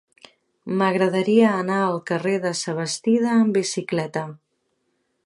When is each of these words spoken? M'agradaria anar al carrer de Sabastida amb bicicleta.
M'agradaria 0.79 1.51
anar 1.57 1.77
al 1.89 1.99
carrer 2.13 2.33
de 2.47 2.53
Sabastida 2.63 3.31
amb 3.43 3.55
bicicleta. 3.61 4.29